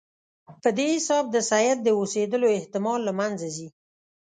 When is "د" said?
1.31-1.35, 1.83-1.87